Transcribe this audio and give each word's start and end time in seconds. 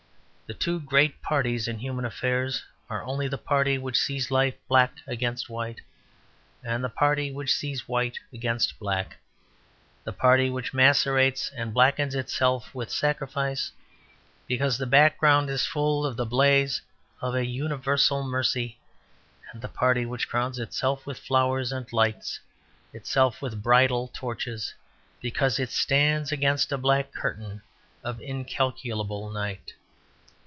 The 0.47 0.57
two 0.65 0.81
great 0.81 1.21
parties 1.21 1.69
in 1.69 1.79
human 1.79 2.03
affairs 2.03 2.61
are 2.89 3.05
only 3.05 3.29
the 3.29 3.37
party 3.37 3.77
which 3.77 3.97
sees 3.97 4.29
life 4.29 4.53
black 4.67 4.97
against 5.07 5.49
white, 5.49 5.79
and 6.61 6.83
the 6.83 6.89
party 6.89 7.31
which 7.31 7.53
sees 7.55 7.79
it 7.83 7.87
white 7.87 8.19
against 8.33 8.77
black, 8.77 9.15
the 10.03 10.11
party 10.11 10.49
which 10.49 10.73
macerates 10.73 11.49
and 11.55 11.73
blackens 11.73 12.15
itself 12.15 12.75
with 12.75 12.89
sacrifice 12.89 13.71
because 14.45 14.77
the 14.77 14.85
background 14.85 15.49
is 15.49 15.65
full 15.65 16.05
of 16.05 16.17
the 16.17 16.25
blaze 16.25 16.81
of 17.21 17.33
an 17.33 17.45
universal 17.47 18.21
mercy, 18.21 18.77
and 19.53 19.61
the 19.61 19.69
party 19.69 20.05
which 20.05 20.27
crowns 20.27 20.59
itself 20.59 21.05
with 21.05 21.17
flowers 21.17 21.71
and 21.71 21.93
lights 21.93 22.41
itself 22.91 23.41
with 23.41 23.63
bridal 23.63 24.09
torches 24.09 24.73
because 25.21 25.59
it 25.59 25.69
stands 25.69 26.29
against 26.29 26.73
a 26.73 26.77
black 26.77 27.13
curtain 27.13 27.61
of 28.03 28.19
incalculable 28.19 29.29
night. 29.29 29.71